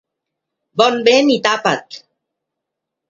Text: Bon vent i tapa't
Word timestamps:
Bon 0.81 0.97
vent 1.09 1.31
i 1.35 1.37
tapa't 1.49 2.01